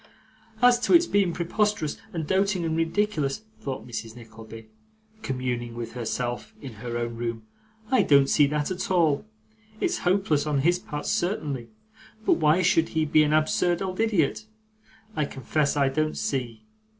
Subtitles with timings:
[0.63, 4.67] 'As to its being preposterous, and doting, and ridiculous,' thought Mrs Nickleby,
[5.21, 7.43] communing with herself in her own room,
[7.91, 9.27] 'I don't see that, at all.
[9.79, 11.69] It's hopeless on his part, certainly;
[12.25, 14.47] but why he should be an absurd old idiot,
[15.15, 16.63] I confess I don't see.